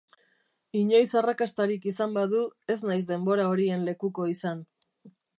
[0.77, 2.41] Inoiz arrakastarik izan badu,
[2.75, 4.65] ez naiz denbora horien lekuko izan.